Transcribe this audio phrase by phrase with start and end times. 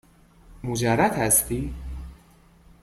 [0.63, 1.73] مجرد هستی؟